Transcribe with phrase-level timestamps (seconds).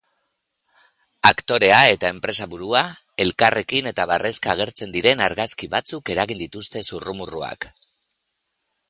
[1.29, 2.81] Aktorea eta enpresaburua
[3.25, 7.69] elkarrekin eta barrezka agertzen diren argazki batzuek eragin dituzte zurrumurruak.